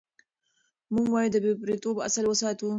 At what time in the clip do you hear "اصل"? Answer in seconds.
2.07-2.23